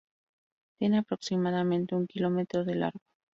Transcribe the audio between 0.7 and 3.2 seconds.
Tiene aproximadamente un kilómetro de largo.